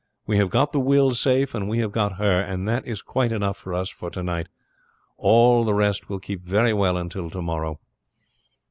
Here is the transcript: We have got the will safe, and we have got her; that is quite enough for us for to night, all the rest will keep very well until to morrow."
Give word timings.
We 0.25 0.37
have 0.39 0.49
got 0.49 0.71
the 0.71 0.79
will 0.79 1.11
safe, 1.11 1.53
and 1.53 1.69
we 1.69 1.77
have 1.77 1.91
got 1.91 2.13
her; 2.13 2.57
that 2.65 2.87
is 2.87 3.03
quite 3.03 3.31
enough 3.31 3.55
for 3.55 3.71
us 3.71 3.89
for 3.91 4.09
to 4.09 4.23
night, 4.23 4.47
all 5.15 5.63
the 5.63 5.75
rest 5.75 6.09
will 6.09 6.19
keep 6.19 6.41
very 6.43 6.73
well 6.73 6.97
until 6.97 7.29
to 7.29 7.39
morrow." 7.43 7.79